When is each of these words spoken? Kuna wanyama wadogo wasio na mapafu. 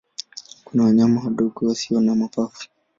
Kuna 0.63 0.83
wanyama 0.83 1.21
wadogo 1.23 1.67
wasio 1.67 2.01
na 2.01 2.15
mapafu. 2.15 2.67